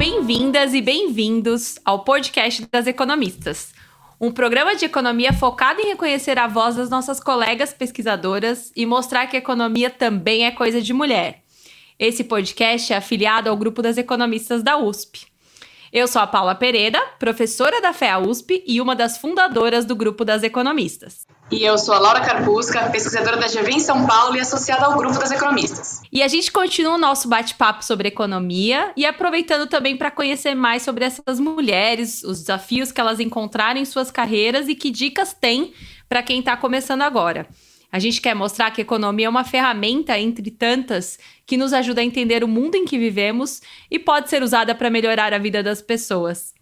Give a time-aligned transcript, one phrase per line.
[0.00, 3.74] Bem-vindas e bem-vindos ao podcast das economistas,
[4.18, 9.26] um programa de economia focado em reconhecer a voz das nossas colegas pesquisadoras e mostrar
[9.26, 11.42] que a economia também é coisa de mulher.
[11.98, 15.26] Esse podcast é afiliado ao grupo das economistas da USP.
[15.92, 20.24] Eu sou a Paula Pereira, professora da FEA USP e uma das fundadoras do grupo
[20.24, 21.26] das economistas.
[21.50, 24.96] E eu sou a Laura Carpusca, pesquisadora da GV em São Paulo e associada ao
[24.96, 26.00] grupo das economistas.
[26.12, 30.82] E a gente continua o nosso bate-papo sobre economia e aproveitando também para conhecer mais
[30.82, 35.72] sobre essas mulheres, os desafios que elas encontraram em suas carreiras e que dicas têm
[36.08, 37.48] para quem está começando agora.
[37.90, 42.00] A gente quer mostrar que a economia é uma ferramenta entre tantas que nos ajuda
[42.00, 43.60] a entender o mundo em que vivemos
[43.90, 46.54] e pode ser usada para melhorar a vida das pessoas.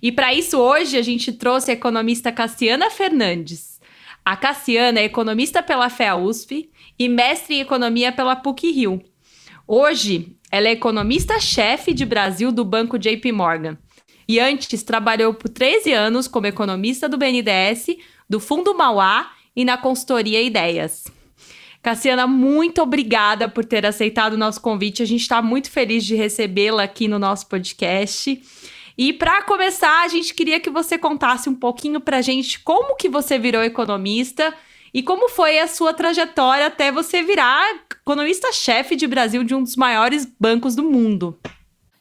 [0.00, 3.71] E para isso, hoje a gente trouxe a economista Cassiana Fernandes.
[4.24, 9.02] A Cassiana é economista pela FEA USP e mestre em economia pela PUC Rio.
[9.66, 13.76] Hoje, ela é economista-chefe de Brasil do banco JP Morgan.
[14.28, 17.96] E antes trabalhou por 13 anos como economista do BNDES,
[18.28, 21.04] do Fundo Mauá e na consultoria Ideias.
[21.82, 25.02] Cassiana, muito obrigada por ter aceitado o nosso convite.
[25.02, 28.40] A gente está muito feliz de recebê-la aqui no nosso podcast.
[28.96, 32.96] E para começar, a gente queria que você contasse um pouquinho para a gente como
[32.96, 34.54] que você virou economista
[34.92, 39.76] e como foi a sua trajetória até você virar economista-chefe de Brasil de um dos
[39.76, 41.38] maiores bancos do mundo.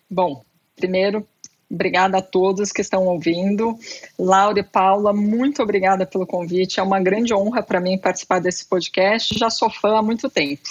[0.09, 0.44] Bom,
[0.75, 1.25] primeiro,
[1.73, 3.80] Obrigada a todos que estão ouvindo.
[4.20, 6.81] Laura e Paula, muito obrigada pelo convite.
[6.81, 9.39] É uma grande honra para mim participar desse podcast.
[9.39, 10.64] Já sou fã há muito tempo.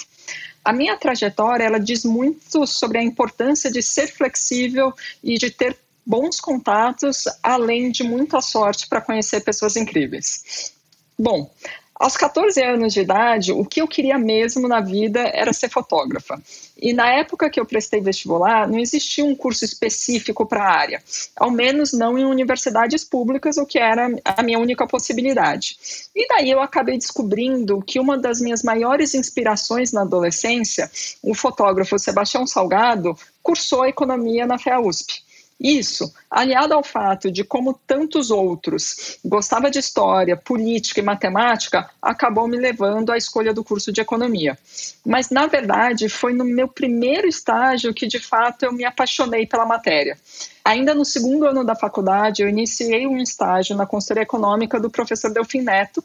[0.63, 5.75] A minha trajetória ela diz muito sobre a importância de ser flexível e de ter
[6.11, 10.73] bons contatos, além de muita sorte para conhecer pessoas incríveis.
[11.17, 11.49] Bom,
[11.95, 16.41] aos 14 anos de idade, o que eu queria mesmo na vida era ser fotógrafa.
[16.77, 21.03] E na época que eu prestei vestibular, não existia um curso específico para a área,
[21.33, 25.77] ao menos não em universidades públicas, o que era a minha única possibilidade.
[26.13, 30.91] E daí eu acabei descobrindo que uma das minhas maiores inspirações na adolescência,
[31.23, 35.30] o fotógrafo Sebastião Salgado, cursou economia na FEA USP.
[35.63, 42.47] Isso, aliado ao fato de como tantos outros gostava de história, política e matemática, acabou
[42.47, 44.57] me levando à escolha do curso de economia.
[45.05, 49.63] Mas na verdade, foi no meu primeiro estágio que de fato eu me apaixonei pela
[49.63, 50.17] matéria.
[50.63, 55.31] Ainda no segundo ano da faculdade, eu iniciei um estágio na consultoria econômica do professor
[55.31, 56.03] Delfim Neto,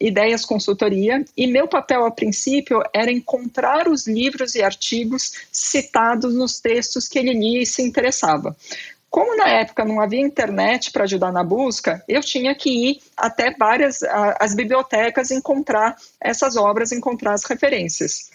[0.00, 6.58] Ideias Consultoria, e meu papel a princípio era encontrar os livros e artigos citados nos
[6.58, 8.56] textos que ele lia e se interessava.
[9.10, 13.54] Como na época não havia internet para ajudar na busca, eu tinha que ir até
[13.58, 14.02] várias
[14.38, 18.30] as bibliotecas encontrar essas obras, encontrar as referências.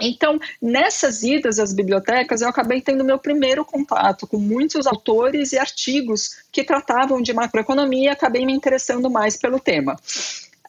[0.00, 5.58] Então, nessas idas às bibliotecas, eu acabei tendo meu primeiro contato com muitos autores e
[5.58, 9.94] artigos que tratavam de macroeconomia e acabei me interessando mais pelo tema.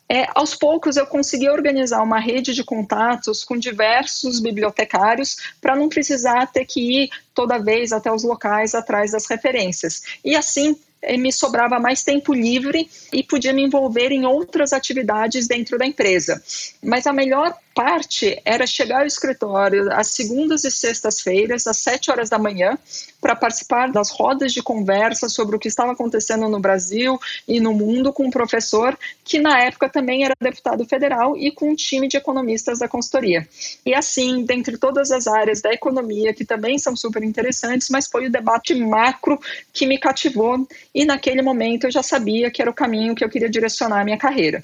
[0.07, 5.89] É, aos poucos eu consegui organizar uma rede de contatos com diversos bibliotecários para não
[5.89, 10.03] precisar ter que ir toda vez até os locais atrás das referências.
[10.23, 15.47] E assim eh, me sobrava mais tempo livre e podia me envolver em outras atividades
[15.47, 16.41] dentro da empresa.
[16.83, 22.29] Mas a melhor parte era chegar ao escritório às segundas e sextas-feiras, às sete horas
[22.29, 22.79] da manhã,
[23.19, 27.73] para participar das rodas de conversa sobre o que estava acontecendo no Brasil e no
[27.73, 32.07] mundo com um professor que na época também era deputado federal e com um time
[32.07, 33.45] de economistas da consultoria.
[33.85, 38.27] E assim, dentre todas as áreas da economia que também são super interessantes, mas foi
[38.27, 39.37] o debate macro
[39.73, 43.29] que me cativou e naquele momento eu já sabia que era o caminho que eu
[43.29, 44.63] queria direcionar a minha carreira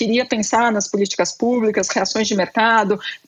[0.00, 2.49] queria pensar nas políticas públicas, reações de mercado,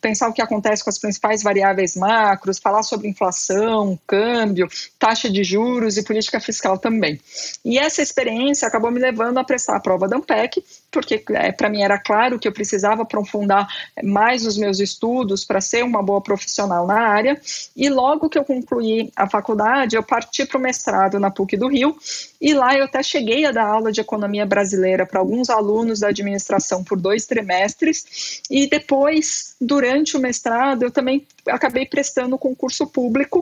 [0.01, 5.45] pensar o que acontece com as principais variáveis macros, falar sobre inflação, câmbio, taxa de
[5.45, 7.21] juros e política fiscal também.
[7.65, 11.71] E essa experiência acabou me levando a prestar a prova da ANPEC, porque é, para
[11.71, 13.67] mim era claro que eu precisava aprofundar
[14.05, 17.41] mais os meus estudos para ser uma boa profissional na área.
[17.75, 21.69] E logo que eu concluí a faculdade, eu parti para o mestrado na PUC do
[21.69, 21.97] Rio,
[22.41, 26.09] e lá eu até cheguei a dar aula de economia brasileira para alguns alunos da
[26.09, 33.41] administração por dois trimestres e depois, durante o mestrado, eu também acabei prestando concurso público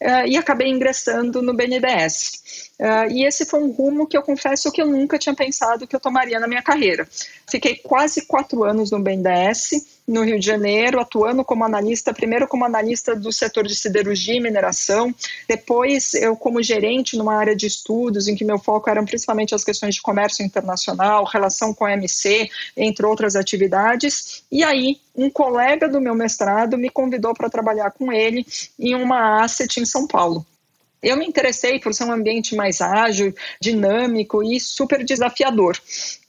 [0.00, 2.72] uh, e acabei ingressando no BNDES.
[2.78, 5.94] Uh, e esse foi um rumo que eu confesso que eu nunca tinha pensado que
[5.94, 7.06] eu tomaria na minha carreira.
[7.50, 12.64] Fiquei quase quatro anos no BNDES, no Rio de Janeiro, atuando como analista, primeiro como
[12.64, 15.14] analista do setor de siderurgia e mineração,
[15.48, 19.64] depois eu como gerente numa área de estudos em que meu foco eram principalmente as
[19.64, 25.88] questões de comércio internacional, relação com a OMC, entre outras atividades, e aí um colega
[25.88, 28.46] do meu mestrado me convidou para trabalhar com ele
[28.78, 30.44] em uma asset em São Paulo.
[31.02, 35.76] eu me interessei por ser um ambiente mais ágil, dinâmico e super desafiador.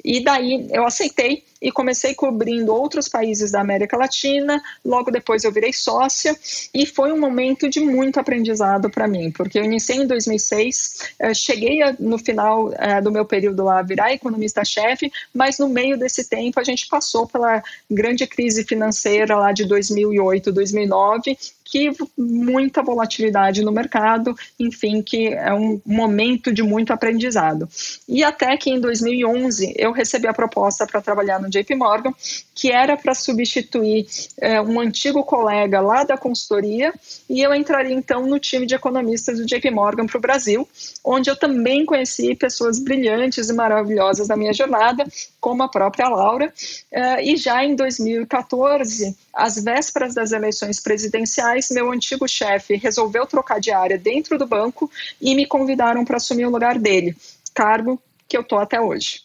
[0.04, 4.62] E daí eu aceitei e comecei cobrindo outros países da América Latina.
[4.84, 6.38] Logo depois eu virei sócia
[6.74, 11.34] e foi um momento de muito aprendizado para mim, porque eu iniciei em 2006, eh,
[11.34, 16.28] cheguei no final eh, do meu período lá a virar economista-chefe, mas no meio desse
[16.28, 21.38] tempo a gente passou pela grande crise financeira lá de 2008, 2009
[21.74, 27.68] que muita volatilidade no mercado, enfim, que é um momento de muito aprendizado.
[28.08, 32.14] E até que em 2011 eu recebi a proposta para trabalhar no JP Morgan,
[32.56, 34.06] que era para substituir
[34.40, 36.94] é, um antigo colega lá da consultoria,
[37.30, 40.68] e eu entraria então no time de economistas do JP Morgan para o Brasil,
[41.04, 45.06] onde eu também conheci pessoas brilhantes e maravilhosas da minha jornada,
[45.40, 46.54] como a própria Laura,
[46.92, 53.60] é, e já em 2014, às vésperas das eleições presidenciais, meu antigo chefe resolveu trocar
[53.60, 54.90] de área dentro do banco
[55.22, 57.16] e me convidaram para assumir o lugar dele,
[57.54, 59.22] cargo que eu estou até hoje.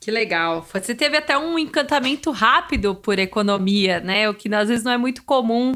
[0.00, 0.66] Que legal.
[0.72, 4.30] Você teve até um encantamento rápido por economia, né?
[4.30, 5.72] O que às vezes não é muito comum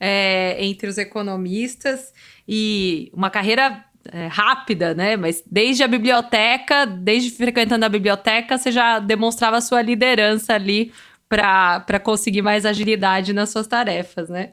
[0.00, 2.12] é, entre os economistas.
[2.46, 5.16] E uma carreira é, rápida, né?
[5.16, 10.92] Mas desde a biblioteca, desde frequentando a biblioteca, você já demonstrava sua liderança ali
[11.28, 14.52] para conseguir mais agilidade nas suas tarefas, né?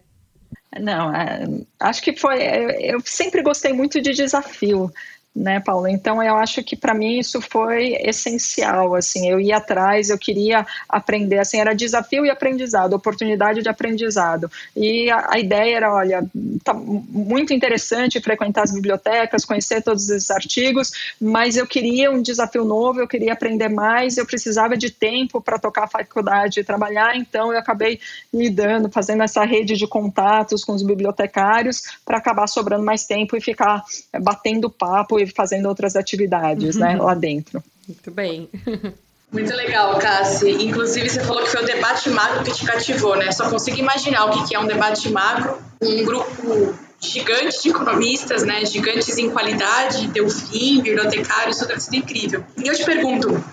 [0.79, 1.45] Não, é,
[1.79, 2.43] acho que foi.
[2.79, 4.91] Eu sempre gostei muito de desafio
[5.35, 5.87] né, Paulo?
[5.87, 10.65] Então eu acho que para mim isso foi essencial, assim, eu ia atrás, eu queria
[10.87, 14.49] aprender, assim, era desafio e aprendizado, oportunidade de aprendizado.
[14.75, 16.25] E a, a ideia era, olha,
[16.63, 22.63] tá muito interessante frequentar as bibliotecas, conhecer todos esses artigos, mas eu queria um desafio
[22.63, 27.17] novo, eu queria aprender mais, eu precisava de tempo para tocar a faculdade e trabalhar,
[27.17, 27.99] então eu acabei
[28.33, 33.41] lidando, fazendo essa rede de contatos com os bibliotecários para acabar sobrando mais tempo e
[33.41, 33.83] ficar
[34.21, 37.03] batendo papo fazendo outras atividades né, uhum.
[37.03, 37.63] lá dentro.
[37.87, 38.49] Muito bem.
[39.31, 40.49] Muito legal, Cassi.
[40.49, 43.31] Inclusive, você falou que foi o debate macro que te cativou, né?
[43.31, 48.63] Só consigo imaginar o que é um debate macro, um grupo gigante de economistas, né?
[48.65, 52.43] Gigantes em qualidade, Delfim, bibliotecários, tudo isso é incrível.
[52.57, 53.43] E eu te pergunto,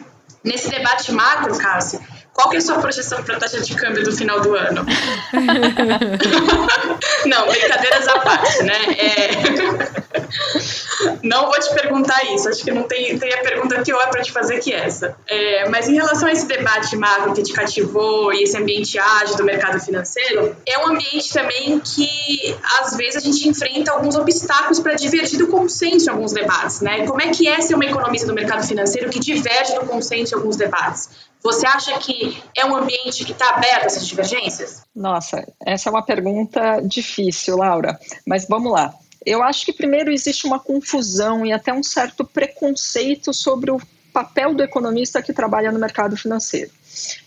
[0.45, 1.99] nesse debate macro, Cassi,
[2.33, 4.87] qual que é a sua projeção para a taxa de câmbio do final do ano?
[7.27, 8.75] Não, brincadeiras à parte, né?
[8.99, 9.31] É...
[11.23, 14.31] Não vou te perguntar isso, acho que não tem, tem a pergunta pior para te
[14.31, 15.17] fazer que essa.
[15.27, 19.37] É, mas em relação a esse debate macro que te cativou e esse ambiente ágil
[19.37, 24.79] do mercado financeiro, é um ambiente também que às vezes a gente enfrenta alguns obstáculos
[24.81, 27.07] para divergir do consenso em alguns debates, né?
[27.07, 30.39] Como é que é ser uma economista do mercado financeiro que diverge do consenso em
[30.39, 31.11] alguns debates?
[31.43, 34.83] Você acha que é um ambiente que está aberto a essas divergências?
[34.95, 37.99] Nossa, essa é uma pergunta difícil, Laura.
[38.27, 38.95] Mas vamos lá.
[39.25, 43.81] Eu acho que primeiro existe uma confusão e até um certo preconceito sobre o
[44.13, 46.71] papel do economista que trabalha no mercado financeiro.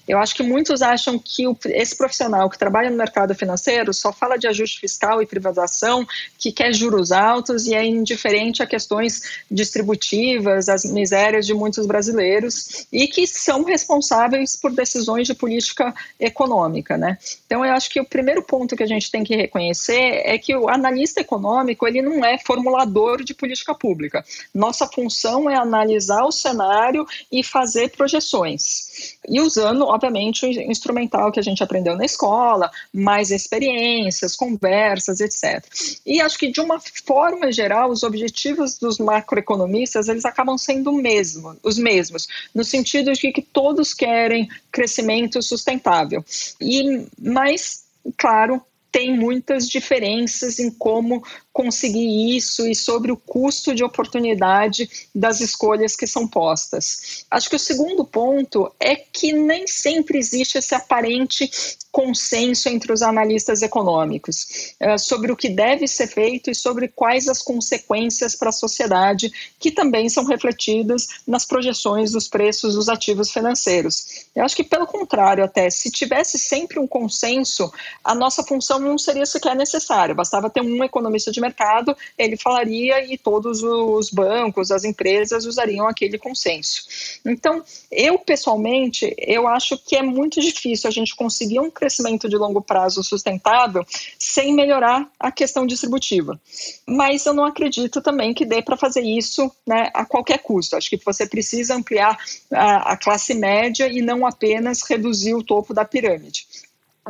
[0.08, 4.38] Eu acho que muitos acham que esse profissional que trabalha no mercado financeiro só fala
[4.38, 6.06] de ajuste fiscal e privatização,
[6.38, 12.86] que quer juros altos e é indiferente a questões distributivas, as misérias de muitos brasileiros
[12.92, 17.18] e que são responsáveis por decisões de política econômica, né?
[17.46, 20.56] Então eu acho que o primeiro ponto que a gente tem que reconhecer é que
[20.56, 24.24] o analista econômico ele não é formulador de política pública.
[24.54, 29.18] Nossa função é analisar o cenário e fazer projeções.
[29.28, 35.66] E usando obviamente, o instrumental que a gente aprendeu na escola, mais experiências, conversas, etc.
[36.06, 41.56] E acho que, de uma forma geral, os objetivos dos macroeconomistas, eles acabam sendo mesmo,
[41.64, 46.24] os mesmos, no sentido de que todos querem crescimento sustentável.
[46.62, 47.84] E, mas,
[48.18, 48.62] claro,
[48.92, 51.22] tem muitas diferenças em como
[51.56, 57.24] conseguir isso e sobre o custo de oportunidade das escolhas que são postas.
[57.32, 61.50] Acho que o segundo ponto é que nem sempre existe esse aparente
[61.96, 67.30] consenso entre os analistas econômicos uh, sobre o que deve ser feito e sobre quais
[67.30, 73.32] as consequências para a sociedade, que também são refletidas nas projeções dos preços dos ativos
[73.32, 74.26] financeiros.
[74.36, 77.72] Eu acho que, pelo contrário, até se tivesse sempre um consenso,
[78.04, 83.06] a nossa função não seria sequer necessária, bastava ter um economista de mercado, ele falaria
[83.12, 86.84] e todos os bancos, as empresas usariam aquele consenso.
[87.26, 92.36] Então, eu pessoalmente, eu acho que é muito difícil a gente conseguir um crescimento de
[92.36, 93.86] longo prazo sustentável
[94.18, 96.40] sem melhorar a questão distributiva.
[96.86, 100.76] Mas eu não acredito também que dê para fazer isso né, a qualquer custo.
[100.76, 102.18] Acho que você precisa ampliar
[102.52, 106.48] a, a classe média e não apenas reduzir o topo da pirâmide.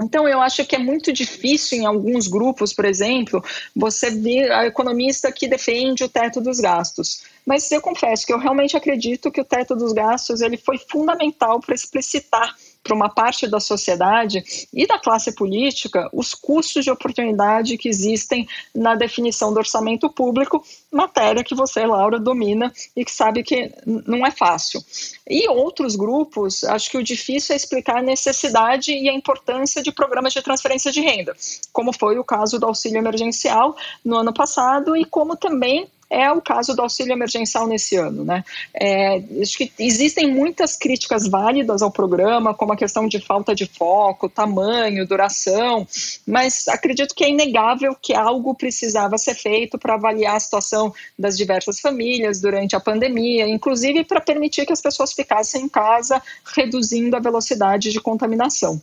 [0.01, 4.65] Então, eu acho que é muito difícil em alguns grupos, por exemplo, você ver a
[4.65, 7.23] economista que defende o teto dos gastos.
[7.45, 11.59] Mas eu confesso que eu realmente acredito que o teto dos gastos ele foi fundamental
[11.59, 17.79] para explicitar para uma parte da sociedade e da classe política os custos de oportunidade
[17.79, 23.41] que existem na definição do orçamento público, matéria que você, Laura, domina e que sabe
[23.41, 24.79] que não é fácil.
[25.27, 29.91] E outros grupos, acho que o difícil é explicar a necessidade e a importância de
[29.91, 31.35] programas de transferência de renda,
[31.73, 36.41] como foi o caso do auxílio emergencial no ano passado e como também é o
[36.41, 38.23] caso do auxílio emergencial nesse ano.
[38.23, 38.43] Né?
[38.73, 43.65] É, acho que existem muitas críticas válidas ao programa, como a questão de falta de
[43.65, 45.87] foco, tamanho, duração,
[46.25, 51.37] mas acredito que é inegável que algo precisava ser feito para avaliar a situação das
[51.37, 56.21] diversas famílias durante a pandemia, inclusive para permitir que as pessoas ficassem em casa,
[56.55, 58.81] reduzindo a velocidade de contaminação.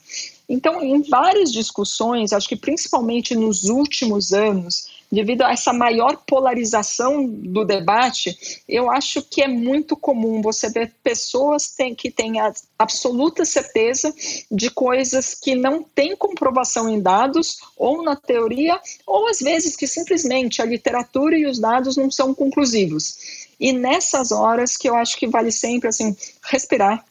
[0.48, 7.26] Então, em várias discussões, acho que principalmente nos últimos anos, devido a essa maior polarização
[7.26, 13.44] do debate, eu acho que é muito comum você ver pessoas que têm a absoluta
[13.44, 14.14] certeza
[14.50, 19.86] de coisas que não têm comprovação em dados ou na teoria, ou às vezes que
[19.86, 23.42] simplesmente a literatura e os dados não são conclusivos.
[23.60, 27.04] E nessas horas que eu acho que vale sempre assim respirar,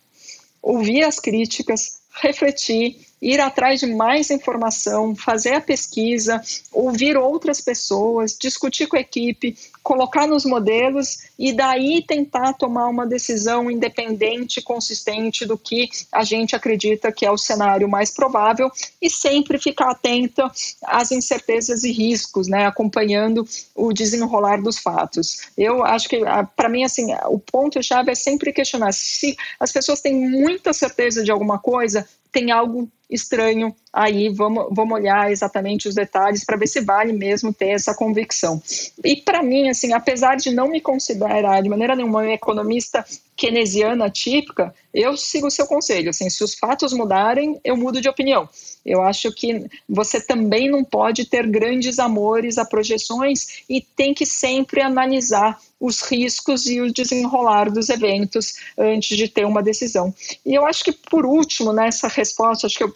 [0.62, 8.36] ouvir as críticas, refletir ir atrás de mais informação, fazer a pesquisa, ouvir outras pessoas,
[8.38, 15.46] discutir com a equipe, colocar nos modelos e daí tentar tomar uma decisão independente, consistente
[15.46, 20.51] do que a gente acredita que é o cenário mais provável e sempre ficar atenta
[20.84, 25.50] às incertezas e riscos, né, acompanhando o desenrolar dos fatos.
[25.58, 29.72] Eu acho que ah, para mim assim, o ponto chave é sempre questionar se as
[29.72, 35.88] pessoas têm muita certeza de alguma coisa, tem algo estranho aí, vamos, vamos olhar exatamente
[35.88, 38.61] os detalhes para ver se vale mesmo ter essa convicção.
[39.03, 44.09] E para mim, assim, apesar de não me considerar de maneira nenhuma uma economista keynesiana
[44.09, 48.47] típica, eu sigo o seu conselho, assim, se os fatos mudarem, eu mudo de opinião.
[48.85, 54.25] Eu acho que você também não pode ter grandes amores a projeções e tem que
[54.25, 60.13] sempre analisar os riscos e o desenrolar dos eventos antes de ter uma decisão.
[60.45, 62.95] E eu acho que, por último, nessa resposta, acho que eu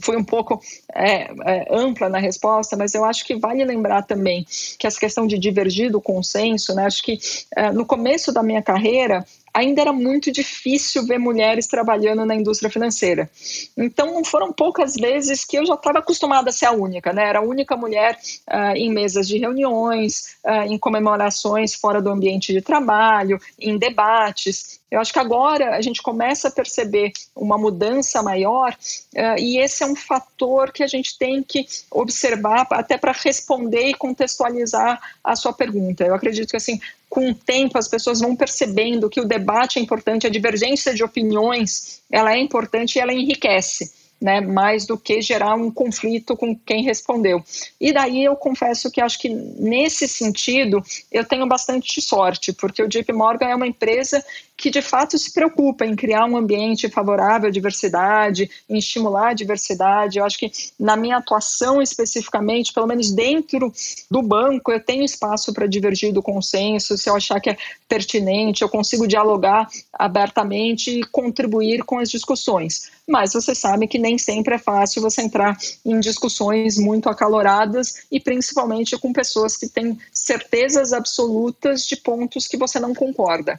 [0.00, 0.60] fui um pouco
[0.94, 4.46] é, é, ampla na resposta, mas eu acho que vale lembrar também
[4.78, 7.18] que essa questão de divergir do consenso, né, acho que
[7.54, 12.70] é, no começo da minha carreira ainda era muito difícil ver mulheres trabalhando na indústria
[12.70, 13.30] financeira.
[13.76, 17.28] Então, não foram poucas vezes que eu já estava acostumada a ser a única, né?
[17.28, 18.18] Era a única mulher
[18.48, 24.81] uh, em mesas de reuniões, uh, em comemorações fora do ambiente de trabalho, em debates.
[24.92, 28.76] Eu acho que agora a gente começa a perceber uma mudança maior
[29.16, 33.88] uh, e esse é um fator que a gente tem que observar até para responder
[33.88, 36.04] e contextualizar a sua pergunta.
[36.04, 39.82] Eu acredito que assim com o tempo as pessoas vão percebendo que o debate é
[39.82, 43.90] importante, a divergência de opiniões ela é importante e ela enriquece
[44.22, 47.42] né, mais do que gerar um conflito com quem respondeu.
[47.80, 52.88] E daí eu confesso que acho que nesse sentido eu tenho bastante sorte, porque o
[52.88, 54.24] JP Morgan é uma empresa
[54.62, 59.34] que de fato se preocupa em criar um ambiente favorável à diversidade, em estimular a
[59.34, 60.20] diversidade.
[60.20, 63.72] Eu acho que na minha atuação especificamente, pelo menos dentro
[64.08, 67.56] do banco, eu tenho espaço para divergir do consenso, se eu achar que é
[67.88, 72.88] pertinente, eu consigo dialogar abertamente e contribuir com as discussões.
[73.08, 78.20] Mas você sabe que nem sempre é fácil você entrar em discussões muito acaloradas e
[78.20, 83.58] principalmente com pessoas que têm certezas absolutas de pontos que você não concorda.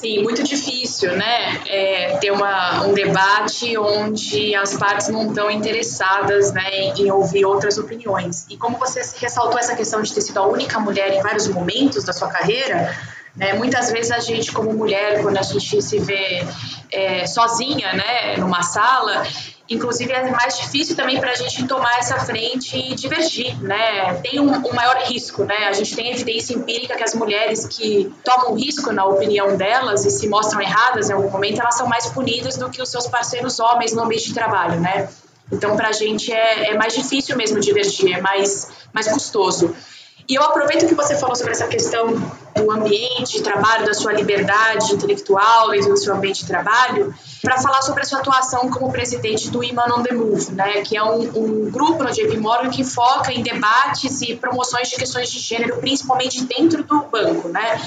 [0.00, 1.62] Sim, muito difícil, né?
[1.66, 7.78] É, ter uma, um debate onde as partes não estão interessadas né, em, ouvir outras
[7.78, 8.44] opiniões.
[8.50, 12.04] E como você ressaltou essa questão de ter sido a única mulher em vários momentos
[12.04, 12.94] da sua carreira,
[13.36, 16.44] né, muitas vezes a gente, como mulher, quando a gente se vê
[16.90, 19.22] é, sozinha né, numa sala,
[19.68, 24.14] Inclusive, é mais difícil também para a gente tomar essa frente e divergir, né?
[24.16, 25.68] Tem um, um, maior risco, né?
[25.68, 30.10] A gente tem evidência empírica que as mulheres que tomam risco na opinião delas e
[30.10, 33.58] se mostram erradas em algum momento, elas são mais punidas do que os seus parceiros
[33.58, 35.08] homens no ambiente de trabalho, né?
[35.50, 39.74] Então, para a gente é, é mais difícil mesmo divergir, é mais, mais custoso.
[40.26, 42.06] E eu aproveito que você falou sobre essa questão
[42.56, 47.58] do ambiente de trabalho, da sua liberdade intelectual dentro do seu ambiente de trabalho, para
[47.58, 51.02] falar sobre a sua atuação como presidente do Iman on the Move, né, que é
[51.02, 55.38] um, um, grupo no JP Morgan que foca em debates e promoções de questões de
[55.38, 57.80] gênero, principalmente dentro do banco, né.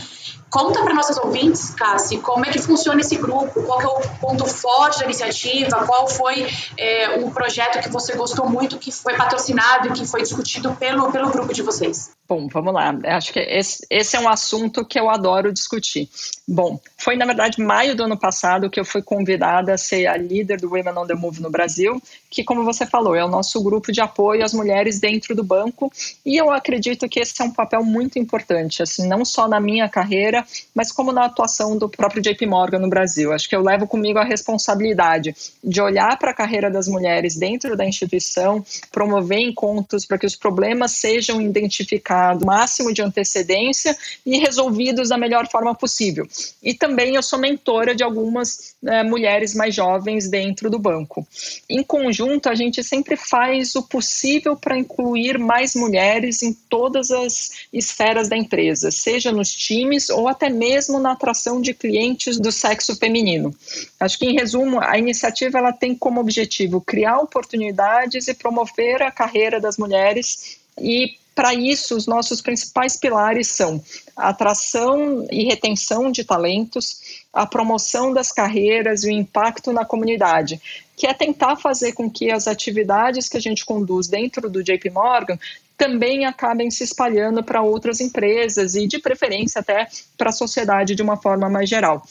[0.49, 4.45] Conta para nossas ouvintes, Cassi, como é que funciona esse grupo, qual é o ponto
[4.45, 9.89] forte da iniciativa, qual foi é, o projeto que você gostou muito, que foi patrocinado
[9.89, 12.16] e que foi discutido pelo, pelo grupo de vocês.
[12.29, 12.93] Bom, vamos lá.
[13.05, 16.09] Acho que esse, esse, é um assunto que eu adoro discutir.
[16.45, 20.17] Bom, foi na verdade maio do ano passado que eu fui convidada a ser a
[20.17, 23.63] líder do Women on the Move no Brasil, que, como você falou, é o nosso
[23.63, 25.89] grupo de apoio às mulheres dentro do banco.
[26.25, 29.87] E eu acredito que esse é um papel muito importante, assim, não só na minha
[29.87, 33.31] carreira, mas como na atuação do próprio JP Morgan no Brasil.
[33.31, 37.77] Acho que eu levo comigo a responsabilidade de olhar para a carreira das mulheres dentro
[37.77, 43.95] da instituição, promover encontros para que os problemas sejam identificados mercado, máximo de antecedência
[44.25, 46.27] e resolvidos da melhor forma possível.
[46.63, 51.27] E também eu sou mentora de algumas é, mulheres mais jovens dentro do banco.
[51.69, 57.67] Em conjunto, a gente sempre faz o possível para incluir mais mulheres em todas as
[57.71, 62.95] esferas da empresa, seja nos times ou até mesmo na atração de clientes do sexo
[62.95, 63.53] feminino.
[63.99, 69.11] Acho que, em resumo, a iniciativa ela tem como objetivo criar oportunidades e promover a
[69.11, 73.79] carreira das mulheres e para isso, os nossos principais pilares são
[74.15, 80.59] a atração e retenção de talentos, a promoção das carreiras e o impacto na comunidade,
[80.95, 84.89] que é tentar fazer com que as atividades que a gente conduz dentro do JP
[84.89, 85.37] Morgan
[85.77, 91.03] também acabem se espalhando para outras empresas e, de preferência, até para a sociedade de
[91.03, 92.03] uma forma mais geral.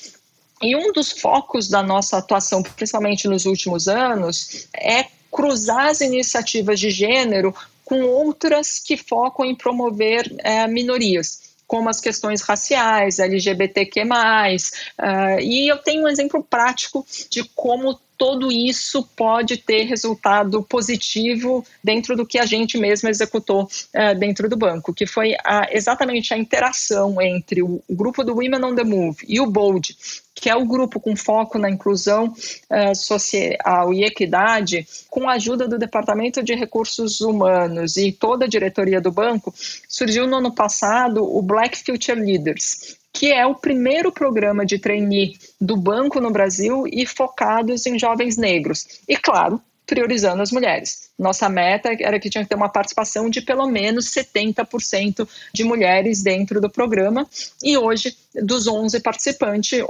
[0.63, 6.79] E um dos focos da nossa atuação, principalmente nos últimos anos, é cruzar as iniciativas
[6.79, 7.53] de gênero
[7.87, 15.67] com outras que focam em promover é, minorias como as questões raciais, LGBTQ+, uh, e
[15.69, 22.27] eu tenho um exemplo prático de como todo isso pode ter resultado positivo dentro do
[22.27, 27.21] que a gente mesmo executou uh, dentro do banco, que foi a, exatamente a interação
[27.21, 29.97] entre o, o, grupo do Women on the Move e o BOLD,
[30.35, 32.33] que é o grupo com foco na inclusão
[32.71, 38.49] uh, social e equidade, com a ajuda do Departamento de Recursos Humanos e toda a
[38.49, 39.53] diretoria do banco,
[39.89, 45.39] surgiu no ano passado o Black Future Leaders, que é o primeiro programa de trainee
[45.59, 49.01] do banco no Brasil e focados em jovens negros.
[49.09, 51.11] E, claro, priorizando as mulheres.
[51.19, 56.23] Nossa meta era que tinha que ter uma participação de pelo menos 70% de mulheres
[56.23, 57.27] dentro do programa,
[57.63, 59.81] e hoje, dos 11 participantes,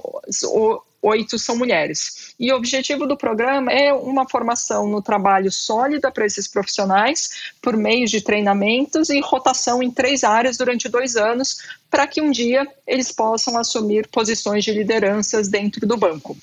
[1.03, 2.35] oito são mulheres.
[2.39, 7.77] E o objetivo do programa é uma formação no trabalho sólida para esses profissionais, por
[7.77, 11.59] meio de treinamentos e rotação em três áreas durante dois anos,
[11.91, 16.37] para que um dia eles possam assumir posições de lideranças dentro do banco.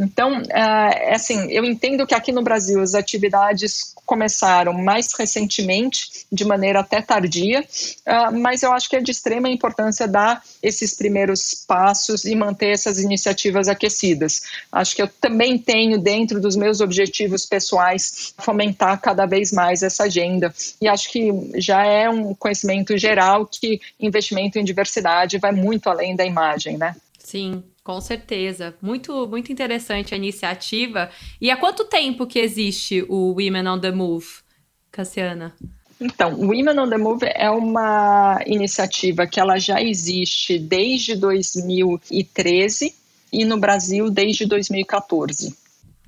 [0.00, 6.44] Então, é assim, eu entendo que aqui no Brasil as atividades começaram mais recentemente, de
[6.44, 11.54] maneira até tardia, uh, mas eu acho que é de extrema importância dar esses primeiros
[11.54, 14.42] passos e manter essas iniciativas aquecidas.
[14.72, 20.04] Acho que eu também tenho, dentro dos meus objetivos pessoais, fomentar cada vez mais essa
[20.04, 20.52] agenda.
[20.80, 26.16] E acho que já é um conhecimento geral que investimento em diversidade vai muito além
[26.16, 26.96] da imagem, né?
[27.30, 28.74] Sim, com certeza.
[28.82, 31.08] Muito, muito interessante a iniciativa.
[31.40, 34.26] E há quanto tempo que existe o Women on the Move,
[34.90, 35.54] Cassiana?
[36.00, 42.92] Então, o Women on the Move é uma iniciativa que ela já existe desde 2013
[43.32, 45.56] e no Brasil desde 2014.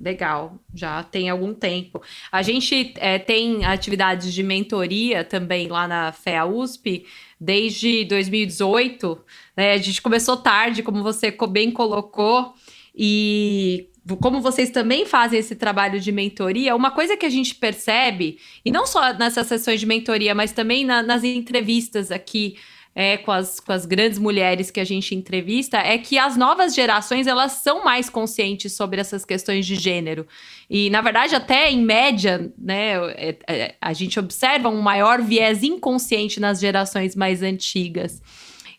[0.03, 2.01] Legal, já tem algum tempo.
[2.29, 7.05] A gente é, tem atividades de mentoria também lá na FEA USP
[7.39, 9.17] desde 2018.
[9.55, 9.71] Né?
[9.71, 12.53] A gente começou tarde, como você bem colocou,
[12.93, 13.87] e
[14.19, 18.71] como vocês também fazem esse trabalho de mentoria, uma coisa que a gente percebe, e
[18.71, 22.57] não só nessas sessões de mentoria, mas também na, nas entrevistas aqui
[22.95, 26.75] é, com, as, com as grandes mulheres que a gente entrevista, é que as novas
[26.75, 30.27] gerações elas são mais conscientes sobre essas questões de gênero.
[30.69, 35.63] E, na verdade, até em média, né, é, é, a gente observa um maior viés
[35.63, 38.21] inconsciente nas gerações mais antigas.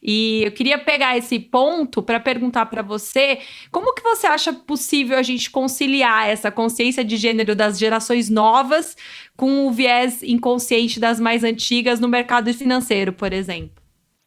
[0.06, 3.38] E eu queria pegar esse ponto para perguntar para você,
[3.72, 8.94] como que você acha possível a gente conciliar essa consciência de gênero das gerações novas
[9.34, 13.83] com o viés inconsciente das mais antigas no mercado financeiro, por exemplo?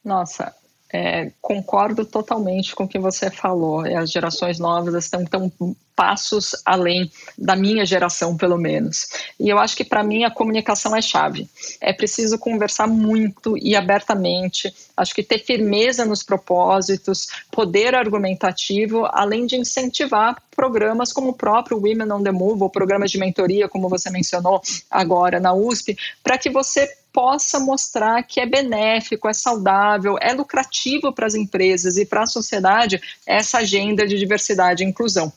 [0.08, 0.56] Nossa,
[0.91, 3.82] é, concordo totalmente com o que você falou.
[3.82, 5.52] As gerações novas estão tão
[5.93, 9.08] passos além da minha geração, pelo menos.
[9.38, 11.50] E eu acho que para mim a comunicação é chave.
[11.82, 14.74] É preciso conversar muito e abertamente.
[14.96, 21.78] Acho que ter firmeza nos propósitos, poder argumentativo, além de incentivar programas como o próprio
[21.78, 26.38] Women on the Move, ou programas de mentoria, como você mencionou agora na USP, para
[26.38, 26.88] que você
[27.18, 32.28] possa mostrar que é benéfico, é saudável, é lucrativo para as empresas e para a
[32.28, 35.34] sociedade essa agenda de diversidade e inclusão.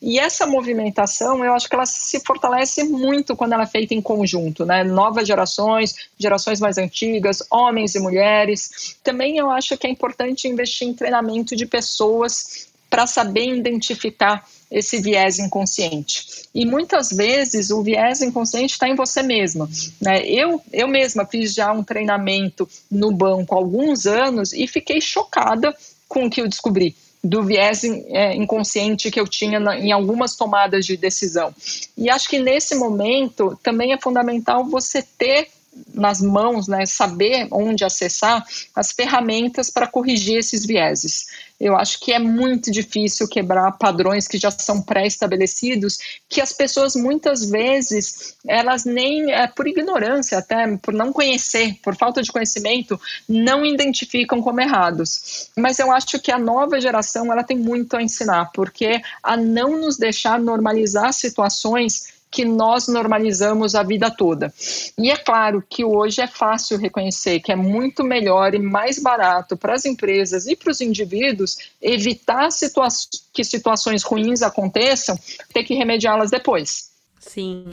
[0.00, 4.00] E essa movimentação, eu acho que ela se fortalece muito quando ela é feita em
[4.00, 4.84] conjunto, né?
[4.84, 8.96] Novas gerações, gerações mais antigas, homens e mulheres.
[9.02, 15.00] Também eu acho que é importante investir em treinamento de pessoas para saber identificar esse
[15.00, 16.48] viés inconsciente.
[16.52, 19.70] E muitas vezes o viés inconsciente está em você mesma.
[20.00, 20.26] Né?
[20.26, 25.74] Eu, eu mesma fiz já um treinamento no banco há alguns anos e fiquei chocada
[26.08, 30.84] com o que eu descobri do viés é, inconsciente que eu tinha em algumas tomadas
[30.84, 31.54] de decisão.
[31.96, 35.48] E acho que nesse momento também é fundamental você ter
[35.92, 41.26] nas mãos, né, saber onde acessar as ferramentas para corrigir esses vieses.
[41.64, 45.96] Eu acho que é muito difícil quebrar padrões que já são pré-estabelecidos,
[46.28, 51.96] que as pessoas muitas vezes, elas nem, é, por ignorância até, por não conhecer, por
[51.96, 55.48] falta de conhecimento, não identificam como errados.
[55.56, 59.80] Mas eu acho que a nova geração, ela tem muito a ensinar, porque a não
[59.80, 64.52] nos deixar normalizar situações que nós normalizamos a vida toda.
[64.98, 69.56] E é claro que hoje é fácil reconhecer que é muito melhor e mais barato
[69.56, 72.88] para as empresas e para os indivíduos evitar situa
[73.32, 75.16] que situações ruins aconteçam,
[75.52, 76.90] ter que remediá-las depois.
[77.20, 77.66] Sim.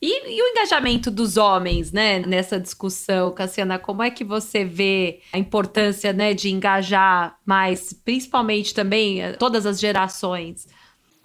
[0.00, 5.20] E, e, o engajamento dos homens, né, nessa discussão, Cassiana, como é que você vê
[5.32, 10.68] a importância, né, de engajar mais, principalmente também eh, todas as gerações?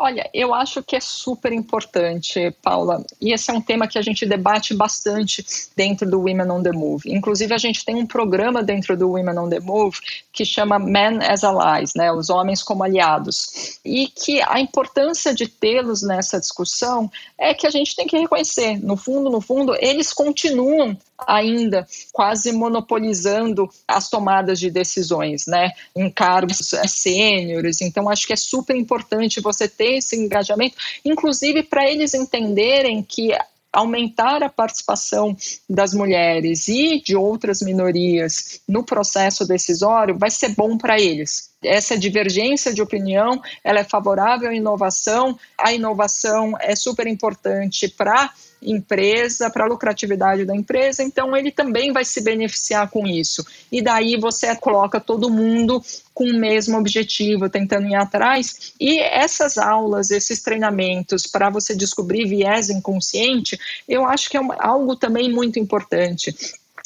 [0.03, 4.01] Olha, eu acho que é super importante, Paula, e esse é um tema que a
[4.01, 7.03] gente debate bastante dentro do Women on the Move.
[7.05, 9.99] Inclusive, a gente tem um programa dentro do Women on the Move
[10.33, 15.47] que chama Men as Allies, né, os homens como aliados, e que a importância de
[15.47, 20.11] tê-los nessa discussão é que a gente tem que reconhecer, no fundo, no fundo, eles
[20.11, 27.81] continuam ainda quase monopolizando as tomadas de decisões, né, em cargos é, sêniores.
[27.81, 33.31] Então, acho que é super importante você ter esse engajamento, inclusive para eles entenderem que
[33.73, 35.35] aumentar a participação
[35.69, 41.51] das mulheres e de outras minorias no processo decisório vai ser bom para eles.
[41.63, 45.39] Essa divergência de opinião, ela é favorável à inovação.
[45.57, 51.91] A inovação é super importante para empresa, para a lucratividade da empresa, então ele também
[51.91, 53.45] vai se beneficiar com isso.
[53.71, 58.73] E daí você coloca todo mundo com o mesmo objetivo, tentando ir atrás.
[58.79, 64.95] E essas aulas, esses treinamentos para você descobrir viés inconsciente, eu acho que é algo
[64.95, 66.35] também muito importante.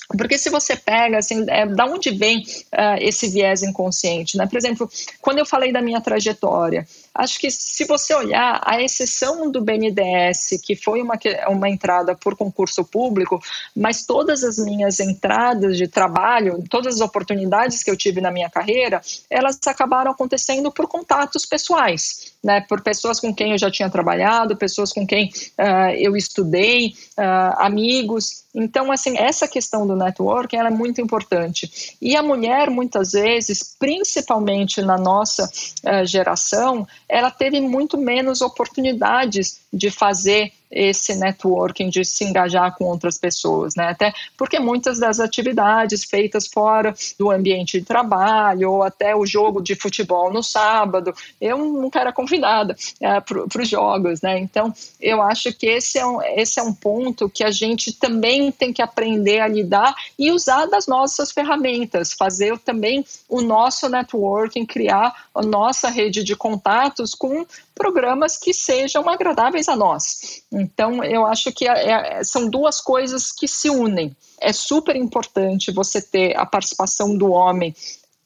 [0.10, 4.46] Porque se você pega, assim, é, da onde vem uh, esse viés inconsciente, né?
[4.46, 9.50] Por exemplo, quando eu falei da minha trajetória, acho que se você olhar, a exceção
[9.50, 13.42] do BNDES, que foi uma, uma entrada por concurso público,
[13.76, 18.50] mas todas as minhas entradas de trabalho, todas as oportunidades que eu tive na minha
[18.50, 22.62] carreira, elas acabaram acontecendo por contatos pessoais, né?
[22.68, 27.56] Por pessoas com quem eu já tinha trabalhado, pessoas com quem uh, eu estudei, uh,
[27.60, 28.44] amigos.
[28.54, 31.96] Então, assim, essa questão do networking é muito importante.
[32.02, 39.62] E a mulher, muitas vezes, principalmente na nossa uh, geração, ela teve muito menos oportunidades
[39.72, 43.90] de fazer esse networking, de se engajar com outras pessoas, né?
[43.90, 49.62] Até porque muitas das atividades feitas fora do ambiente de trabalho, ou até o jogo
[49.62, 54.40] de futebol no sábado, eu nunca era convidada é, para os jogos, né?
[54.40, 58.52] Então, eu acho que esse é, um, esse é um ponto que a gente também
[58.52, 64.66] tem que aprender a lidar e usar das nossas ferramentas, fazer também o nosso networking,
[64.66, 67.46] criar a nossa rede de contatos com
[67.76, 70.42] programas que sejam agradáveis a nós.
[70.52, 74.16] Então, eu acho que é, é, são duas coisas que se unem.
[74.40, 77.76] É super importante você ter a participação do homem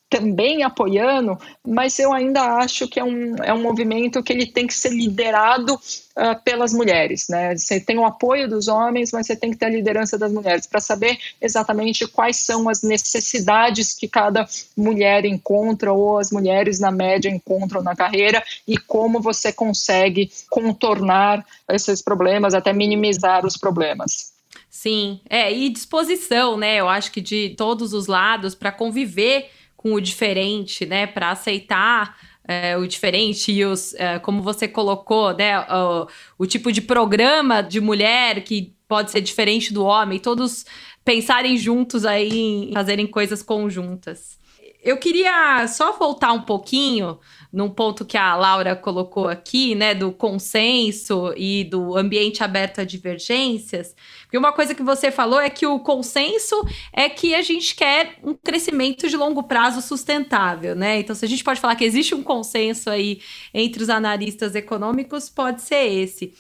[0.10, 4.66] também apoiando, mas eu ainda acho que é um, é um movimento que ele tem
[4.66, 7.28] que ser liderado uh, pelas mulheres.
[7.30, 7.56] Né?
[7.56, 10.66] Você tem o apoio dos homens, mas você tem que ter a liderança das mulheres
[10.66, 16.92] para saber exatamente quais são as necessidades que cada mulher encontra ou as mulheres na
[16.92, 24.34] média encontram na carreira e como você consegue contornar esses problemas, até minimizar os problemas.
[24.72, 26.78] Sim, é, e disposição, né?
[26.78, 31.08] Eu acho que de todos os lados para conviver com o diferente, né?
[31.08, 35.58] Para aceitar é, o diferente e os, é, como você colocou, né?
[35.62, 36.08] O,
[36.40, 40.66] o, tipo de programa de mulher que pode ser diferente do homem, todos
[41.06, 44.38] pensarem juntos aí em fazerem coisas conjuntas.
[44.84, 47.18] Eu queria só voltar um pouquinho
[47.52, 52.84] num ponto que a Laura colocou aqui, né, do consenso e do ambiente aberto a
[52.84, 53.96] divergências.
[54.22, 56.56] Porque uma coisa que você falou é que o consenso
[56.94, 61.00] é que a gente quer um crescimento de longo prazo sustentável, né?
[61.00, 63.20] Então, se a gente pode falar que existe um consenso aí
[63.52, 66.34] entre os analistas econômicos, pode ser esse.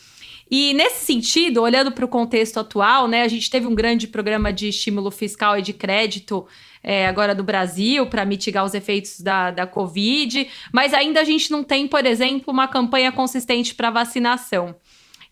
[0.50, 4.52] E nesse sentido, olhando para o contexto atual, né, a gente teve um grande programa
[4.52, 6.48] de estímulo fiscal e de crédito
[6.84, 11.52] é, agora do Brasil para mitigar os efeitos da, da Covid, mas ainda a gente
[11.52, 14.76] não tem, por exemplo, uma campanha consistente para vacinação.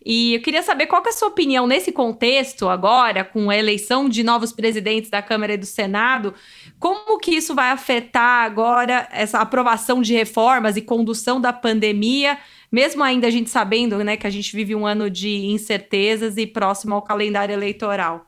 [0.04, 3.56] E eu queria saber qual que é a sua opinião nesse contexto agora, com a
[3.56, 6.34] eleição de novos presidentes da Câmara e do Senado,
[6.78, 12.38] como que isso vai afetar agora essa aprovação de reformas e condução da pandemia,
[12.70, 16.46] mesmo ainda a gente sabendo né, que a gente vive um ano de incertezas e
[16.46, 18.24] próximo ao calendário eleitoral?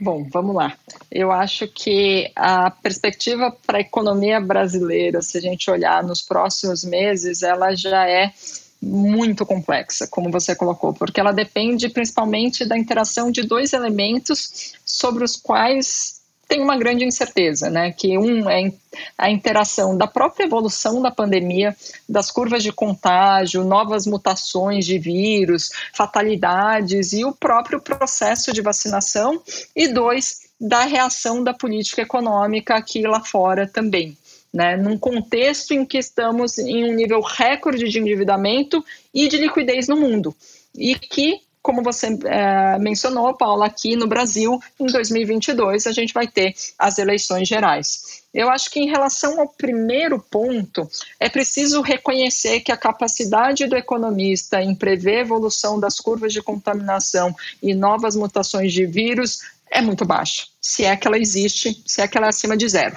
[0.00, 0.74] Bom, vamos lá.
[1.10, 6.82] Eu acho que a perspectiva para a economia brasileira, se a gente olhar nos próximos
[6.84, 8.32] meses, ela já é
[8.80, 15.22] muito complexa, como você colocou, porque ela depende principalmente da interação de dois elementos sobre
[15.22, 17.92] os quais tem uma grande incerteza, né?
[17.92, 18.72] Que um é
[19.16, 21.76] a interação da própria evolução da pandemia,
[22.08, 29.40] das curvas de contágio, novas mutações de vírus, fatalidades e o próprio processo de vacinação,
[29.76, 34.18] e dois, da reação da política econômica aqui lá fora também.
[34.52, 38.84] Né, num contexto em que estamos em um nível recorde de endividamento
[39.14, 40.34] e de liquidez no mundo,
[40.74, 46.26] e que como você é, mencionou, Paula, aqui no Brasil, em 2022, a gente vai
[46.26, 48.22] ter as eleições gerais.
[48.32, 53.76] Eu acho que, em relação ao primeiro ponto, é preciso reconhecer que a capacidade do
[53.76, 59.82] economista em prever a evolução das curvas de contaminação e novas mutações de vírus é
[59.82, 62.96] muito baixa, se é que ela existe, se é que ela é acima de zero.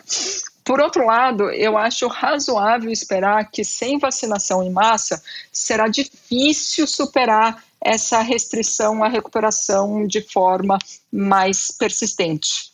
[0.63, 5.21] Por outro lado, eu acho razoável esperar que, sem vacinação em massa,
[5.51, 10.79] será difícil superar essa restrição à recuperação de forma
[11.11, 12.72] mais persistente.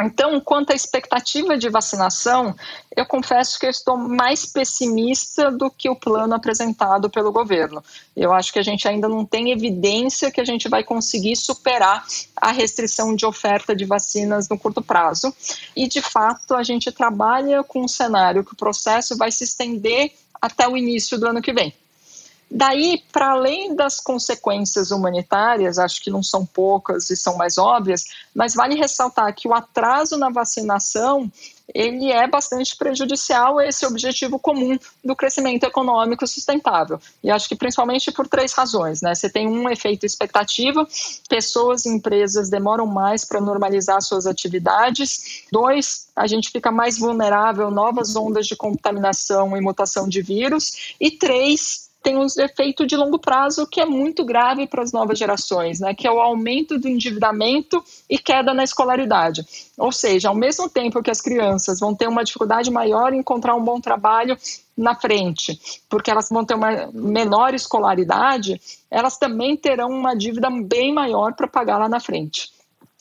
[0.00, 2.54] Então, quanto à expectativa de vacinação,
[2.96, 7.82] eu confesso que eu estou mais pessimista do que o plano apresentado pelo governo.
[8.16, 12.06] Eu acho que a gente ainda não tem evidência que a gente vai conseguir superar
[12.36, 15.34] a restrição de oferta de vacinas no curto prazo.
[15.74, 20.12] E, de fato, a gente trabalha com um cenário que o processo vai se estender
[20.40, 21.74] até o início do ano que vem.
[22.50, 28.04] Daí, para além das consequências humanitárias, acho que não são poucas e são mais óbvias,
[28.34, 31.30] mas vale ressaltar que o atraso na vacinação
[31.74, 36.98] ele é bastante prejudicial a esse objetivo comum do crescimento econômico sustentável.
[37.22, 39.02] E acho que principalmente por três razões.
[39.02, 39.14] Né?
[39.14, 40.86] Você tem um efeito expectativa,
[41.28, 45.44] pessoas e empresas demoram mais para normalizar suas atividades.
[45.52, 50.94] Dois, a gente fica mais vulnerável a novas ondas de contaminação e mutação de vírus.
[50.98, 55.18] E três, tem um efeito de longo prazo que é muito grave para as novas
[55.18, 55.94] gerações, né?
[55.94, 59.44] que é o aumento do endividamento e queda na escolaridade.
[59.76, 63.54] Ou seja, ao mesmo tempo que as crianças vão ter uma dificuldade maior em encontrar
[63.54, 64.36] um bom trabalho
[64.76, 70.94] na frente, porque elas vão ter uma menor escolaridade, elas também terão uma dívida bem
[70.94, 72.57] maior para pagar lá na frente.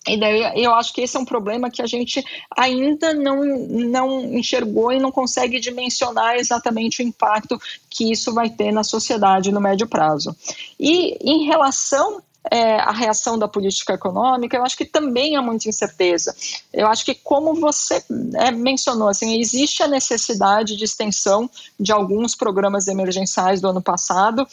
[0.08, 2.24] E daí eu acho que esse é um problema que a gente
[2.56, 8.72] ainda não, não enxergou e não consegue dimensionar exatamente o impacto que isso vai ter
[8.72, 10.36] na sociedade no médio prazo.
[10.80, 16.36] E em relação é, reação da política econômica, eu acho que também há muita incerteza.
[16.74, 18.04] Eu acho que, como você
[18.36, 24.48] é, mencionou, assim, existe a necessidade de extensão de alguns programas emergenciais do ano passado,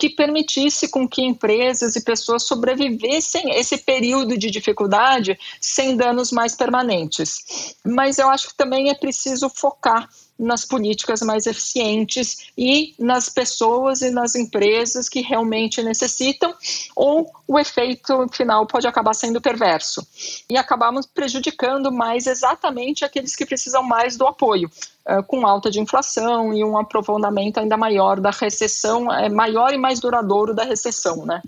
[0.00, 6.54] que permitisse com que empresas e pessoas sobrevivessem esse período de dificuldade sem danos mais
[6.56, 7.74] permanentes.
[7.84, 10.08] Mas eu acho que também é preciso focar
[10.40, 16.54] nas políticas mais eficientes e nas pessoas e nas empresas que realmente necessitam,
[16.96, 20.06] ou o efeito final pode acabar sendo perverso
[20.48, 24.70] e acabamos prejudicando mais exatamente aqueles que precisam mais do apoio,
[25.04, 29.78] eh, com alta de inflação e um aprofundamento ainda maior da recessão, é maior e
[29.78, 31.42] mais duradouro da recessão, né?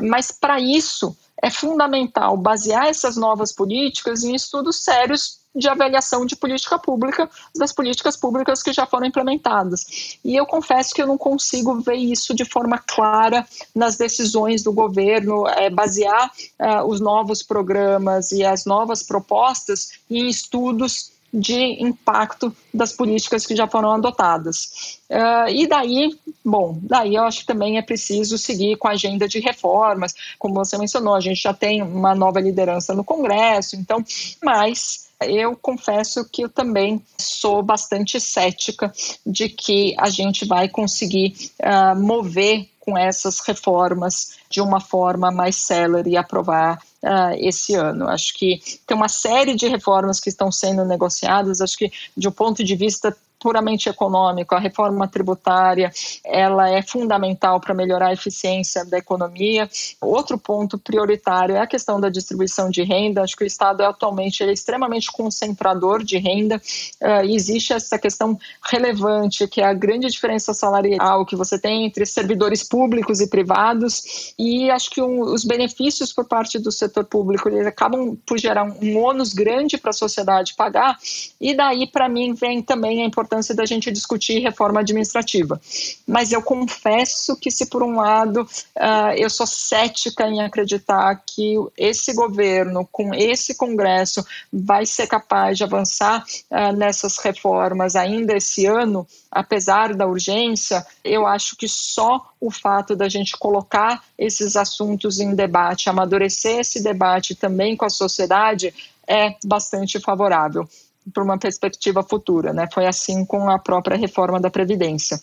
[0.00, 6.36] Mas para isso é fundamental basear essas novas políticas em estudos sérios de avaliação de
[6.36, 10.18] política pública, das políticas públicas que já foram implementadas.
[10.24, 14.72] E eu confesso que eu não consigo ver isso de forma clara nas decisões do
[14.72, 22.54] governo, é, basear é, os novos programas e as novas propostas em estudos de impacto
[22.74, 24.98] das políticas que já foram adotadas.
[25.08, 29.28] Uh, e daí, bom, daí eu acho que também é preciso seguir com a agenda
[29.28, 34.04] de reformas, como você mencionou, a gente já tem uma nova liderança no Congresso, então,
[34.42, 38.92] mas eu confesso que eu também sou bastante cética
[39.24, 45.56] de que a gente vai conseguir uh, mover com essas reformas de uma forma mais
[45.56, 48.08] célere e aprovar uh, esse ano.
[48.08, 52.32] Acho que tem uma série de reformas que estão sendo negociadas, acho que de um
[52.32, 55.90] ponto de vista puramente econômico, a reforma tributária,
[56.24, 59.68] ela é fundamental para melhorar a eficiência da economia.
[60.00, 63.22] Outro ponto prioritário é a questão da distribuição de renda.
[63.22, 66.60] Acho que o Estado é atualmente é extremamente concentrador de renda.
[67.02, 72.04] Uh, existe essa questão relevante, que é a grande diferença salarial que você tem entre
[72.04, 74.34] servidores públicos e privados.
[74.38, 78.64] E acho que um, os benefícios por parte do setor público eles acabam por gerar
[78.64, 80.98] um, um ônus grande para a sociedade pagar.
[81.40, 85.60] E daí, para mim, vem também a importância importância da gente discutir reforma administrativa.
[86.06, 91.54] Mas eu confesso que, se por um lado uh, eu sou cética em acreditar que
[91.78, 98.66] esse governo, com esse Congresso, vai ser capaz de avançar uh, nessas reformas ainda esse
[98.66, 105.20] ano, apesar da urgência, eu acho que só o fato da gente colocar esses assuntos
[105.20, 108.74] em debate, amadurecer esse debate também com a sociedade,
[109.06, 110.68] é bastante favorável
[111.12, 112.68] para uma perspectiva futura, né?
[112.72, 115.20] Foi assim com a própria reforma da Previdência.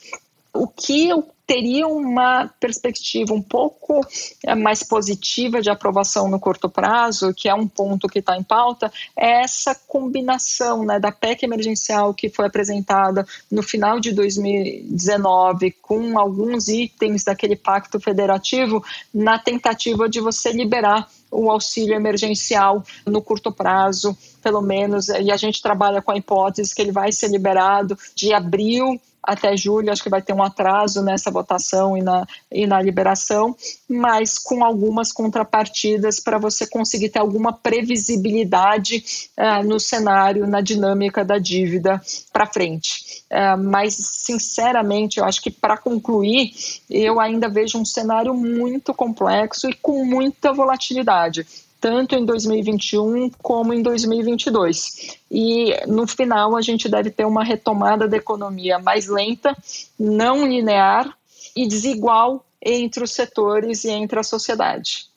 [0.54, 4.06] O que eu teria uma perspectiva um pouco
[4.44, 8.44] eh, mais positiva de aprovação no curto prazo, que é um ponto que está em
[8.44, 15.72] pauta, é essa combinação né, da PEC emergencial que foi apresentada no final de 2019
[15.82, 23.22] com alguns itens daquele pacto federativo na tentativa de você liberar o auxílio emergencial no
[23.22, 27.28] curto prazo, pelo menos, e a gente trabalha com a hipótese que ele vai ser
[27.28, 32.26] liberado de abril até julho, acho que vai ter um atraso nessa votação e na,
[32.50, 33.54] e na liberação,
[33.90, 39.04] mas com algumas contrapartidas para você conseguir ter alguma previsibilidade
[39.38, 43.26] uh, no cenário, na dinâmica da dívida para frente.
[43.30, 46.54] Uh, mas, sinceramente, eu acho que para concluir,
[46.90, 51.46] eu ainda vejo um cenário muito complexo e com muita volatilidade
[51.80, 55.18] tanto em 2021 como em 2022.
[55.30, 59.56] E no final a gente deve ter uma retomada da economia mais lenta,
[60.00, 61.16] não linear
[61.56, 65.08] e desigual entre os setores e entre a sociedade.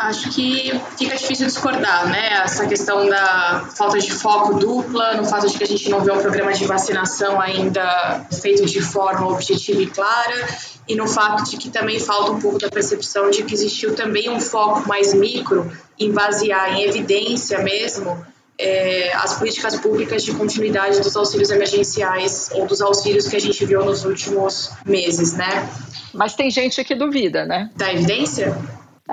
[0.00, 2.40] Acho que fica difícil discordar, né?
[2.42, 6.10] Essa questão da falta de foco dupla, no fato de que a gente não vê
[6.10, 10.48] um programa de vacinação ainda feito de forma objetiva e clara,
[10.88, 14.30] e no fato de que também falta um pouco da percepção de que existiu também
[14.30, 18.24] um foco mais micro em basear em evidência mesmo
[18.58, 23.64] é, as políticas públicas de continuidade dos auxílios emergenciais ou dos auxílios que a gente
[23.66, 25.68] viu nos últimos meses, né?
[26.14, 27.70] Mas tem gente que duvida, né?
[27.76, 28.56] Da evidência?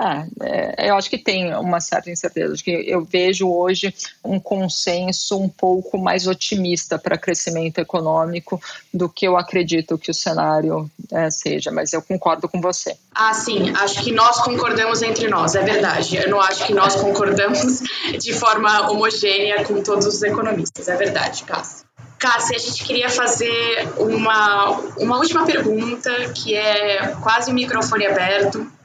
[0.00, 2.54] Ah, é, eu acho que tem uma certa incerteza.
[2.54, 3.92] Acho que eu vejo hoje
[4.24, 8.62] um consenso um pouco mais otimista para crescimento econômico
[8.94, 12.96] do que eu acredito que o cenário é, seja, mas eu concordo com você.
[13.12, 16.16] Ah, sim, acho que nós concordamos entre nós, é verdade.
[16.16, 17.82] Eu não acho que nós concordamos
[18.20, 21.88] de forma homogênea com todos os economistas, é verdade, Cássio.
[22.20, 28.77] Cássia, a gente queria fazer uma, uma última pergunta, que é quase o microfone aberto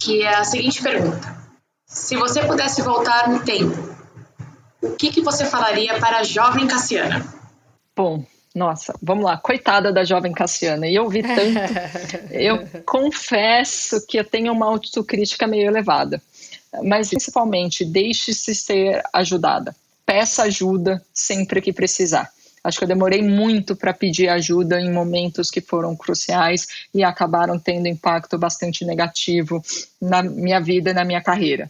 [0.00, 1.36] que é a seguinte pergunta:
[1.86, 3.94] Se você pudesse voltar no tempo,
[4.82, 7.24] o que, que você falaria para a jovem Cassiana?
[7.94, 10.86] Bom, nossa, vamos lá, coitada da jovem Cassiana.
[10.88, 11.60] E eu vi tanto.
[12.32, 16.20] eu confesso que eu tenho uma autocrítica meio elevada.
[16.82, 19.74] Mas principalmente, deixe-se ser ajudada.
[20.06, 22.30] Peça ajuda sempre que precisar.
[22.62, 27.58] Acho que eu demorei muito para pedir ajuda em momentos que foram cruciais e acabaram
[27.58, 29.62] tendo impacto bastante negativo
[30.00, 31.68] na minha vida e na minha carreira.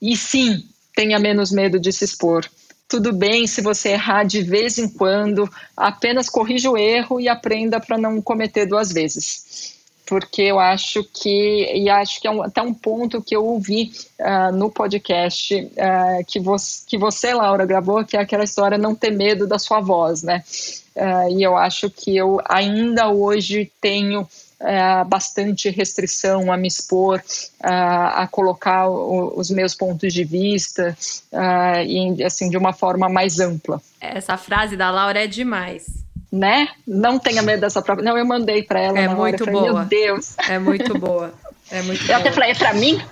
[0.00, 0.62] E sim,
[0.94, 2.46] tenha menos medo de se expor.
[2.88, 7.80] Tudo bem se você errar de vez em quando, apenas corrija o erro e aprenda
[7.80, 9.75] para não cometer duas vezes
[10.06, 13.90] porque eu acho que, e acho que é um, até um ponto que eu ouvi
[14.20, 18.94] uh, no podcast uh, que, você, que você, Laura, gravou, que é aquela história não
[18.94, 20.44] ter medo da sua voz, né?
[20.94, 24.26] Uh, e eu acho que eu ainda hoje tenho
[25.06, 27.22] bastante restrição a me expor,
[27.60, 30.96] a colocar os meus pontos de vista,
[31.86, 33.82] e, assim, de uma forma mais ampla.
[34.00, 36.05] Essa frase da Laura é demais
[36.36, 36.68] né?
[36.86, 38.04] Não tenha medo dessa própria.
[38.04, 38.98] Não, eu mandei para ela.
[38.98, 39.72] É muito hora, boa.
[39.72, 40.34] Meu Deus.
[40.48, 41.32] É muito boa.
[41.70, 42.18] É muito eu boa.
[42.18, 43.02] até falei, é para mim?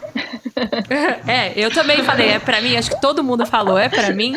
[1.26, 2.76] é, eu também falei, é para mim.
[2.76, 4.34] Acho que todo mundo falou, é para mim.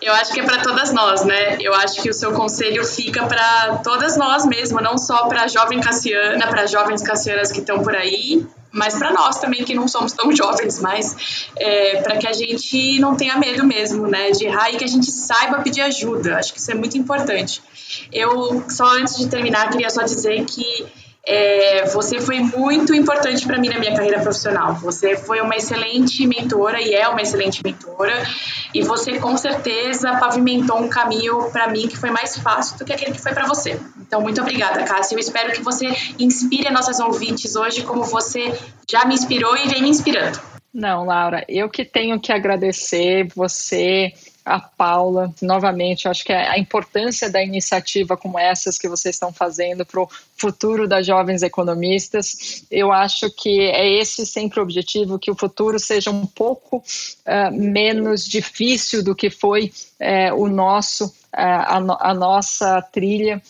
[0.00, 1.56] Eu acho que é para todas nós, né?
[1.60, 5.80] Eu acho que o seu conselho fica para todas nós mesmo, não só para jovem
[5.80, 10.12] Cassiana, para jovens Cassianas que estão por aí, mas para nós também que não somos
[10.12, 14.70] tão jovens mais, é, para que a gente não tenha medo mesmo, né, de errar
[14.70, 16.38] e que a gente saiba pedir ajuda.
[16.38, 17.62] Acho que isso é muito importante.
[18.12, 20.86] Eu só antes de terminar queria só dizer que
[21.24, 24.74] é, você foi muito importante para mim na minha carreira profissional.
[24.76, 28.14] Você foi uma excelente mentora e é uma excelente mentora.
[28.74, 32.92] E você com certeza pavimentou um caminho para mim que foi mais fácil do que
[32.92, 33.78] aquele que foi para você.
[34.00, 35.14] Então, muito obrigada, Cássia.
[35.14, 35.86] Eu espero que você
[36.18, 38.52] inspire nossas ouvintes hoje como você
[38.90, 40.40] já me inspirou e vem me inspirando.
[40.74, 44.12] Não, Laura, eu que tenho que agradecer você
[44.44, 49.86] a Paula, novamente, acho que a importância da iniciativa como essas que vocês estão fazendo
[49.86, 55.30] para o futuro das jovens economistas, eu acho que é esse sempre o objetivo, que
[55.30, 61.12] o futuro seja um pouco uh, menos difícil do que foi uh, o nosso, uh,
[61.32, 63.40] a, a, nossa trilha,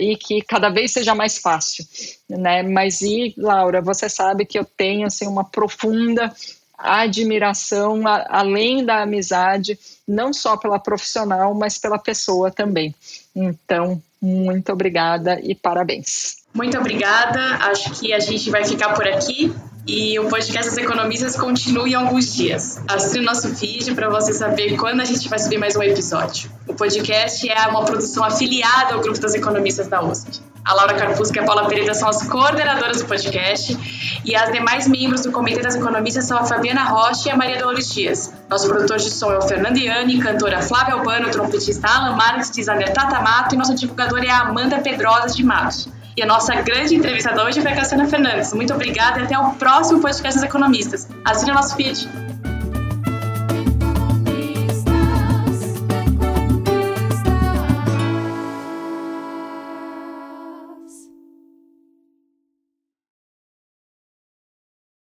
[0.00, 1.84] e que cada vez seja mais fácil,
[2.28, 2.60] né?
[2.60, 6.34] Mas e, Laura, você sabe que eu tenho, assim, uma profunda
[6.82, 12.94] admiração, a, além da amizade, não só pela profissional, mas pela pessoa também.
[13.34, 16.36] Então, muito obrigada e parabéns.
[16.52, 17.40] Muito obrigada.
[17.70, 19.54] Acho que a gente vai ficar por aqui
[19.86, 22.82] e o podcast das economistas continua em alguns dias.
[22.88, 26.50] Assine o nosso vídeo para você saber quando a gente vai subir mais um episódio.
[26.68, 30.40] O podcast é uma produção afiliada ao grupo das economistas da USP.
[30.64, 33.76] A Laura Carpusca e a Paula Pereira são as coordenadoras do podcast
[34.24, 37.58] e as demais membros do Comitê das Economistas são a Fabiana Rocha e a Maria
[37.58, 38.32] Dolores Dias.
[38.48, 42.92] Nosso produtor de som é o Fernando Iani, cantora Flávia Albano, trompetista Alan Marques, designer
[42.92, 45.88] Tata Mato e nossa divulgadora é a Amanda Pedrosa de Matos.
[46.16, 48.52] E a nossa grande entrevistada hoje foi a Cassiana Fernandes.
[48.52, 51.08] Muito obrigada e até o próximo podcast das Economistas.
[51.24, 52.08] Assine o nosso feed.